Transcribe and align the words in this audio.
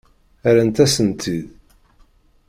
Rrant-asen-tt-id. 0.53 1.49